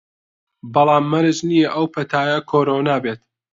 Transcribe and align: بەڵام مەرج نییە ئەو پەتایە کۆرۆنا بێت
بەڵام 0.73 1.03
مەرج 1.11 1.37
نییە 1.49 1.67
ئەو 1.75 1.85
پەتایە 1.93 2.37
کۆرۆنا 2.49 2.95
بێت 3.03 3.21